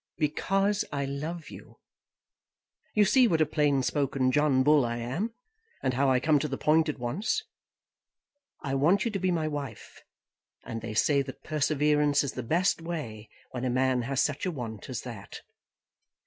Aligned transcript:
"Because 0.17 0.83
I 0.91 1.05
love 1.05 1.51
you. 1.51 1.77
You 2.95 3.05
see 3.05 3.27
what 3.27 3.39
a 3.39 3.45
plain 3.45 3.83
spoken 3.83 4.31
John 4.31 4.63
Bull 4.63 4.83
I 4.83 4.97
am, 4.97 5.35
and 5.83 5.93
how 5.93 6.09
I 6.09 6.19
come 6.19 6.39
to 6.39 6.47
the 6.47 6.57
point 6.57 6.89
at 6.89 6.97
once. 6.97 7.43
I 8.63 8.73
want 8.73 9.05
you 9.05 9.11
to 9.11 9.19
be 9.19 9.29
my 9.29 9.47
wife; 9.47 10.01
and 10.63 10.81
they 10.81 10.95
say 10.95 11.21
that 11.21 11.43
perseverance 11.43 12.23
is 12.23 12.31
the 12.31 12.41
best 12.41 12.81
way 12.81 13.29
when 13.51 13.63
a 13.63 13.69
man 13.69 14.01
has 14.01 14.23
such 14.23 14.43
a 14.43 14.49
want 14.51 14.89
as 14.89 15.01
that." 15.03 15.41